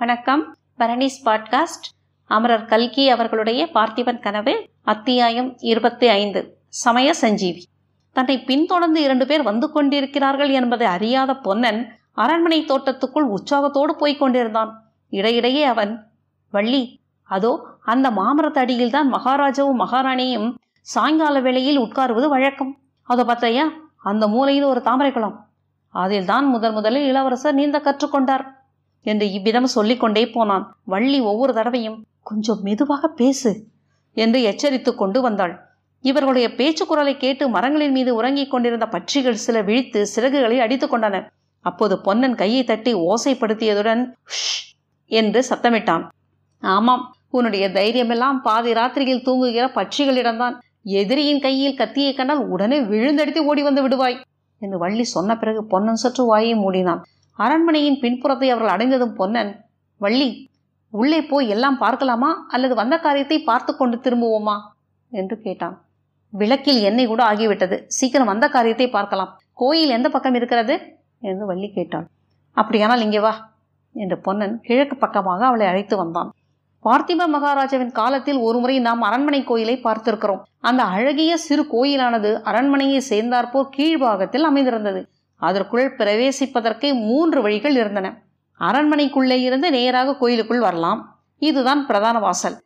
[0.00, 0.56] வணக்கம்.
[0.78, 1.86] பரணிஸ் பாட்காஸ்ட்.
[2.24, 7.62] அமரர் கல்கி அவர்களுடைய பார்த்திபன் கனவு அத்தியாயம் இருபத்தி ஐந்து சமய சஞ்சீவி.
[8.12, 14.70] தன்னை பின்தொடர்ந்து இரண்டு பேர் வந்து கொண்டிருக்கிறார்கள் என்பதை அறியாத பொன்னன் அரண்மனை தோட்டத்துக்குள் உற்சாகத்தோடு போய்க் கொண்டிருந்தான்.
[15.08, 16.12] இடையிடையே அவன்
[16.50, 22.78] வள்ளி அதோ அந்த மாமரத்தடியில் தான் மகாராஜாவும் மகாராணியும் சாயங்கால வேளையில் உட்காருவது வழக்கம்.
[23.02, 23.68] அதோ பார்த்தையா
[23.98, 25.48] அந்த மூலையில் ஒரு தாமரை குளம்.
[25.88, 28.46] அதில் தான் முதன் முதலில் இளவரசர் நீந்த கற்றுக்கொண்டார்
[29.06, 30.64] என்று இவ்விதம் சொல்லிக்கொண்டே போனான்.
[30.84, 33.50] வள்ளி ஒவ்வொரு தடவையும் கொஞ்சம் மெதுவாக பேசு
[34.16, 35.54] என்று எச்சரித்து கொண்டு வந்தாள்.
[36.04, 41.16] இவர்களுடைய பேச்சு குரலை கேட்டு மரங்களின் மீது உறங்கிக் கொண்டிருந்த பட்சிகள் சில விழித்து சிறகுகளை அடித்துக் கொண்டன.
[41.64, 44.74] அப்போது பொன்னன் கையை தட்டி ஓசைப்படுத்தியதுடன் "ஷ்"
[45.10, 46.04] என்று சத்தமிட்டான்.
[46.62, 50.54] ஆமாம் உன்னுடைய தைரியமெல்லாம் பாதி ராத்திரியில் தூங்குகிற பட்சிகளிடம்தான்.
[50.82, 54.16] எதிரியின் கையில் கத்தியை கண்டால் உடனே விழுந்தடித்து ஓடி வந்து விடுவாய்
[54.62, 57.02] என்று வள்ளி சொன்ன பிறகு பொன்னன் சற்று வாயை மூடினான்.
[57.38, 59.52] அரண்மனையின் பின்புறத்தை அவர்கள் அடைந்ததும் பொன்னன்
[60.00, 60.28] வள்ளி
[60.92, 62.30] உள்ளே போய் எல்லாம் பார்க்கலாமா?
[62.48, 64.56] அல்லது வந்த காரியத்தை பார்த்து கொண்டு திரும்புவோமா?
[65.12, 65.76] என்று கேட்டான்.
[66.32, 67.76] விளக்கில் எண்ணெய் கூட ஆகிவிட்டது.
[67.98, 69.30] சீக்கிரம் வந்த காரியத்தை பார்க்கலாம்.
[69.52, 70.74] கோயில் எந்த பக்கம் இருக்கிறது?
[71.28, 72.06] என்று வள்ளி கேட்டாள்
[72.56, 73.32] அப்படியானால் இங்கே வா
[73.94, 76.30] என்று பொன்னன் கிழக்கு பக்கமாக அவளை அழைத்து வந்தான்.
[76.84, 80.42] பார்த்திப மகாராஜாவின் காலத்தில் ஒருமுறை நாம் அரண்மனை கோயிலை பார்த்திருக்கிறோம்.
[80.60, 85.00] அந்த அழகிய சிறு கோயிலானது அரண்மனையை சேர்ந்தாற்போல் கீழ்பாகத்தில் அமைந்திருந்தது.
[85.38, 88.22] அதற்குள் பிரவேசிப்பதற்கே மூன்று வழிகள் இருந்தன.
[88.60, 91.20] அரண்மனைக்குள்ளே இருந்து நேராக கோயிலுக்குள் வரலாம்.
[91.38, 92.56] இதுதான் பிரதான வாசல்.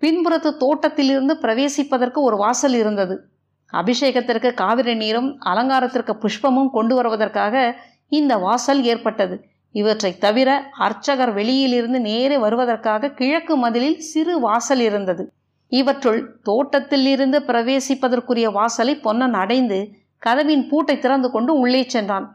[0.00, 3.28] பின்புறத்து தோட்டத்திலிருந்து பிரவேசிப்பதற்கு ஒரு வாசல் இருந்தது.
[3.72, 7.76] அபிஷேகத்திற்கு காவிரி நீரும் அலங்காரத்திற்கு புஷ்பமும் கொண்டு வருவதற்காக
[8.08, 9.44] இந்த வாசல் ஏற்பட்டது.
[9.72, 15.32] இவற்றை தவிர அர்ச்சகர் வெளியிலிருந்து நேரே வருவதற்காக கிழக்கு மதிலில் சிறு வாசல் இருந்தது.
[15.68, 19.90] இவற்றுள் தோட்டத்தில் இருந்து பிரவேசிப்பதற்குரிய வாசலை பொன்னன் அடைந்து
[20.22, 22.26] கதவின் பூட்டை திறந்து கொண்டு உள்ளே சென்றான்.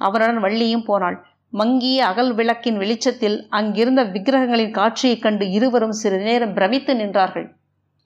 [0.00, 1.16] அவனுடன் வள்ளியும் போனாள்.
[1.52, 7.46] மங்கிய அகல் விளக்கின் வெளிச்சத்தில் அங்கிருந்த விக்கிரகங்களின் காட்சியைக் கண்டு இருவரும் சிறிது நேரம் பிரமித்து நின்றார்கள்.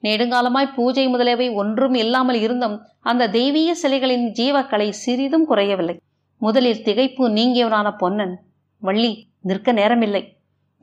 [0.03, 5.95] நெடுங்காலமாய் பூஜை முதலியவை ஒன்றும் இல்லாமல் இருந்தும் அந்த தெய்வீக சிலைகளின் ஜீவக்கலை சிறிதும் குறையவில்லை.
[6.41, 8.35] முதலில் திகைப்பு நீங்கியவனான பொன்னன்
[8.81, 9.11] வள்ளி
[9.41, 10.23] நிற்க நேரமில்லை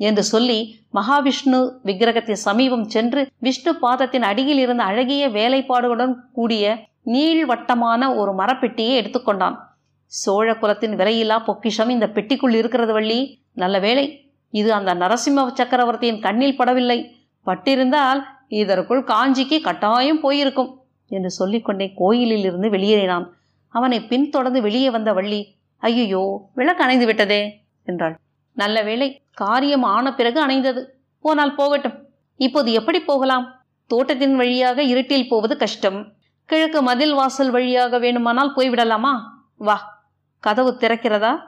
[0.00, 0.58] என்று சொல்லி
[0.94, 6.64] மகாவிஷ்ணு விக்கிரகத்தின் சமீபம் சென்று விஷ்ணு பாதத்தின் அடியில் இருந்த அழகிய வேலைப்பாடுகளுடன் கூடிய
[7.06, 9.56] நீள்வட்டமான ஒரு மரப்பெட்டியை எடுத்துக்கொண்டான்.
[10.04, 13.42] சோழ குலத்தின் விலையில்லா பொக்கிஷம் இந்த பெட்டிக்குள் இருக்கிறது வள்ளி.
[13.52, 17.10] நல்ல வேளை இது அந்த நரசிம்ம சக்கரவர்த்தியின் கண்ணில் படவில்லை.
[17.46, 23.26] பட்டிருந்தால் இதற்குள் காஞ்சிக்கு கட்டாயம் போயிருக்கும் என்று சொல்லிக்கொண்டே கோயிலில் இருந்து வெளியேறினான்.
[23.68, 28.18] அவனை பின்தொடர்ந்து வெளியே வந்த வள்ளி ஐயோ விளக்கு அணைந்து விட்டதே என்றாள்.
[28.52, 30.84] நல்ல வேளை காரியம் ஆன பிறகு அணைந்தது.
[31.20, 32.06] போனால் போகட்டும்.
[32.36, 33.64] இப்போது எப்படி போகலாம்?
[33.86, 36.13] தோட்டத்தின் வழியாக இருட்டில் போவது கஷ்டம்.
[36.44, 39.10] கிழக்கு மதில் வாசல் வழியாக வேணுமானால் போய்விடலாமா?
[39.56, 40.06] வா.
[40.40, 41.40] கதவு திறக்கிறதா?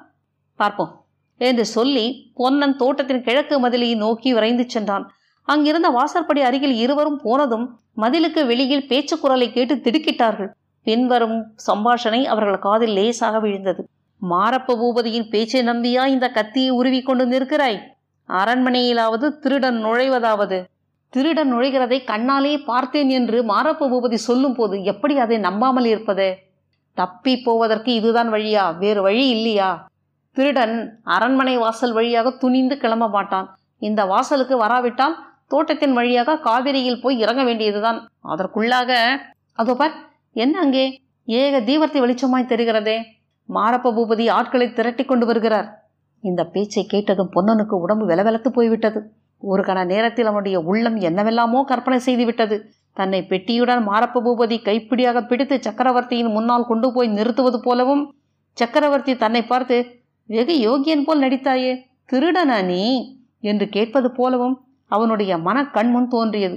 [0.57, 1.05] பார்ப்போம்.
[1.39, 5.13] என்று சொல்லி பொன்னன் தோட்டத்தின் கிழக்கு மதிலை நோக்கி விரைந்து சென்றான்.
[5.43, 10.49] அங்கிருந்த வாசற்படி அருகில் இருவரும் போனதும் மதிலுக்கு வெளியில் பேச்சு குரலை கேட்டு திடுக்கிட்டார்கள்.
[10.83, 13.89] பின்வரும் சம்பாஷணை அவர்கள் காதில் லேசாக விழுந்தது.
[14.31, 17.81] மாரப்ப பூபதியின் பேச்சை நம்பியா இந்த கத்தியை உருவி கொண்டு நிற்கிறாய்?
[18.29, 20.65] அரண்மனையிலாவது திருடன் நுழைவதாவது?
[21.09, 26.39] திருடன் நுழைகிறதை கண்ணாலே பார்த்தேன் என்று மாரப்ப பூபதி சொல்லும் போது எப்படி அதை நம்பாமல் இருப்பது?
[26.95, 28.79] தப்பி போவதற்கு இதுதான் வழியா?
[28.79, 29.89] வேறு வழி இல்லையா?
[30.33, 33.57] திருடன் அரண்மனை வாசல் வழியாக துணிந்து கிளம்ப மாட்டான்.
[33.79, 35.17] இந்த வாசலுக்கு வராவிட்டால்
[35.49, 38.09] தோட்டத்தின் வழியாக காவிரியில் போய் இறங்க வேண்டியதுதான்.
[38.29, 39.19] அதற்குள்ளாக
[39.53, 39.95] அதோ பார்
[40.33, 41.01] என்ன அங்கே?
[41.25, 42.97] ஏக தீவர்த்தி வெளிச்சமாய் தெரிகிறதே.
[43.49, 45.69] மாரப்ப பூபதி ஆட்களை திரட்டி கொண்டு வருகிறார்.
[46.21, 49.13] இந்த பேச்சை கேட்டதும் பொன்னனுக்கு உடம்பு வெலவெலத்து போய்விட்டது.
[49.43, 52.57] ஒரு கண நேரத்தில் அவனுடைய உள்ளம் என்னவெல்லாமோ கற்பனை செய்துவிட்டது.
[52.93, 58.03] தன்னை பெட்டியுடன் மாரப்ப பூபதி கைப்பிடியாக பிடித்து சக்கரவர்த்தியின் முன்னால் கொண்டு போய் நிறுத்துவது போலவும்
[58.57, 59.77] சக்கரவர்த்தி தன்னை பார்த்து
[60.29, 61.73] வெகு யோகியன் போல் நடித்தாயே
[62.13, 62.81] திருடனா நீ?
[63.41, 64.57] என்று கேட்பது போலவும்
[64.91, 66.57] அவனுடைய மன கண்முன் தோன்றியது.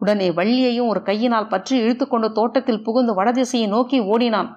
[0.00, 4.50] உடனே வள்ளியையும் ஒரு கையினால் பற்றி இழுத்துக்கொண்டு தோட்டத்தில் புகுந்து வடதிசையை நோக்கி ஓடினான்.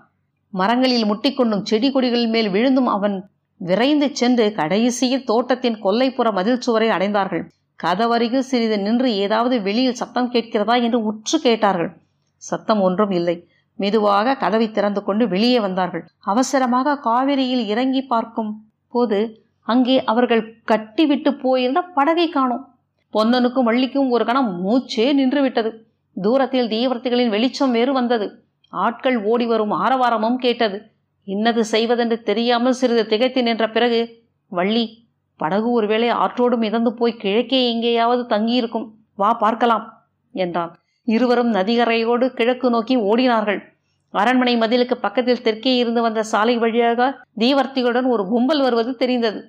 [0.53, 3.15] மரங்களில் முட்டிக்கொண்டும் செடி கொடிகள் மேல் விழுந்தும் அவன்
[3.61, 7.45] விரைந்து சென்று கடைசியில் தோட்டத்தின் கொல்லைப்புற மதில் சுவரை அடைந்தார்கள்.
[7.79, 11.91] கதவருகில் சிறிது நின்று ஏதாவது வெளியில் சத்தம் கேட்கிறதா என்று உற்று கேட்டார்கள்.
[12.43, 13.35] சத்தம் ஒன்றும் இல்லை.
[13.79, 16.03] மெதுவாக கதவை திறந்து கொண்டு வெளியே வந்தார்கள்.
[16.31, 18.51] அவசரமாக காவிரியில் இறங்கி பார்க்கும்
[18.93, 19.19] போது
[19.67, 22.63] அங்கே அவர்கள் கட்டிவிட்டு போயிருந்த படகை காணோம்.
[23.13, 25.71] பொன்னனுக்கும் வள்ளிக்கும் ஒரு கணம் மூச்சே நின்று விட்டது
[26.17, 28.27] தூரத்தில் தீவர்த்திகளின் வெளிச்சம் வேறு வந்தது.
[28.73, 30.77] ஆட்கள் ஓடி வரும் ஆரவாரமும் கேட்டது.
[31.27, 33.99] இன்னது செய்வதென்று தெரியாமல் சிறிது திகைத்து நின்ற பிறகு
[34.51, 34.85] வள்ளி
[35.41, 38.87] படகு ஒருவேளை ஆற்றோடு மிதந்து போய் கிழக்கே எங்கேயாவது தங்கியிருக்கும்.
[39.21, 39.85] வா பார்க்கலாம்
[40.35, 40.71] என்றான்.
[41.07, 43.59] இருவரும் நதிகரையோடு கிழக்கு நோக்கி ஓடினார்கள்.
[44.13, 47.09] அரண்மனை மதிலுக்கு பக்கத்தில் தெற்கே இருந்து வந்த சாலை வழியாக
[47.41, 49.39] தீவர்த்திகளுடன் ஒரு கும்பல் வருவது தெரிந்தது.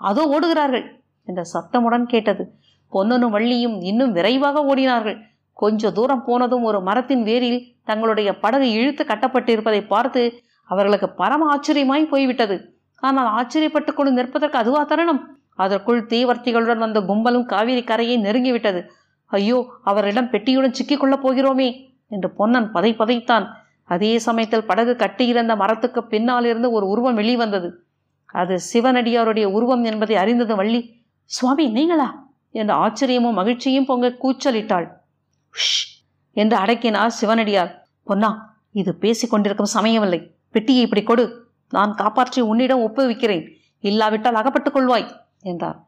[0.00, 0.86] அதோ ஓடுகிறார்கள்
[1.28, 2.44] என்ற சத்தமுடன் கேட்டது.
[2.92, 5.18] பொன்னனும் வள்ளியும் இன்னும் விரைவாக ஓடினார்கள்.
[5.56, 10.22] கொஞ்ச தூரம் போனதும் ஒரு மரத்தின் வேரில் தங்களுடைய படகு இழுத்து கட்டப்பட்டிருப்பதை பார்த்து
[10.70, 12.56] அவர்களுக்கு பரம ஆச்சரியமாய் போய்விட்டது.
[13.02, 15.20] ஆனால் ஆச்சரியப்பட்டு கொண்டு நிற்பதற்கு அதுவா தருணம்?
[15.54, 18.86] அதற்குள் தீவர்த்திகளுடன் வந்த கும்பலும் காவிரி கரையை நெருங்கிவிட்டது.
[19.24, 23.46] ஐயோ அவரிடம் பெட்டியுடன் சிக்கிக் கொள்ளப் போகிறோமே என்று பொன்னன் பதை பதைத்தான்.
[23.84, 27.84] அதே சமயத்தில் படகு கட்டியிருந்த மரத்துக்கு பின்னால் இருந்து ஒரு உருவம் வெளிவந்தது.
[28.26, 31.02] அது சிவனடியாருடைய உருவம் என்பதை அறிந்தது வள்ளி.
[31.24, 32.28] சுவாமி நீங்களா?
[32.50, 34.88] என்று ஆச்சரியமும் மகிழ்ச்சியும் பொங்க கூச்சலிட்டாள்.
[35.52, 37.88] "ஷ்" என்று அடக்கினார் சிவனடியார்.
[38.04, 40.30] பொன்னா இது பேசிக் கொண்டிருக்கும் சமயமில்லை.
[40.50, 41.46] பெட்டியை இப்படி கொடு.
[41.70, 43.50] நான் காப்பாற்றி உன்னிடம் ஒப்புவிக்கிறேன்.
[43.80, 45.10] இல்லாவிட்டால் அகப்பட்டுக் கொள்வாய்.
[45.42, 45.78] என்றார்.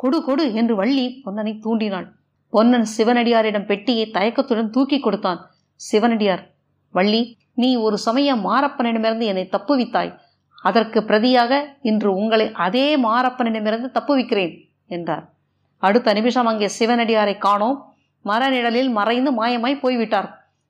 [0.00, 2.08] கொடு கொடு என்று வள்ளி பொன்னனை தூண்டினாள்.
[2.52, 5.40] பொன்னன் சிவனடியாரிடம் பெட்டியை தயக்கத்துடன் தூக்கி கொடுத்தான்.
[5.80, 6.42] சிவனடியார்
[6.94, 7.22] வள்ளி
[7.54, 10.12] நீ ஒரு சமயம் மாரப்பனிடமிருந்து என்னை தப்புவித்தாய்.
[10.56, 11.52] அதற்கு பிரதியாக
[11.90, 14.52] இன்று உங்களை அதே மாரப்பனிடமிருந்து தப்புவிக்கிறேன்
[14.86, 15.24] என்றார்.
[15.82, 17.78] அடுத்த நிமிஷம் அங்கே சிவனடியாரை காணோம்.
[18.24, 20.28] மரநிழலில் மறைந்து மாயமாய் போய்விட்டார்.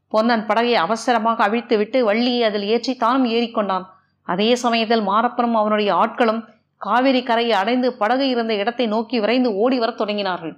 [0.08, 3.84] பொன்னன் படகை அவசரமாக அவிழ்த்துவிட்டு வள்ளியை அதில் ஏற்றி தானும் ஏறிக்கொண்டான்.
[4.28, 6.40] அதே சமயத்தில் மாரப்பனும் அவனுடைய ஆட்களும்
[6.82, 10.56] காவிரி கரையை அடைந்து படகு இருந்த இடத்தை நோக்கி விரைந்து ஓடி வரத் தொடங்கினார்கள்.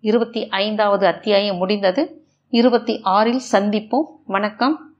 [0.00, 2.24] இருபத்தி ஐந்தாவது அத்தியாயம் முடிந்தது.
[2.48, 4.04] இருபத்தி ஆறில் சந்திப்போம்.
[4.26, 4.91] வணக்கம்.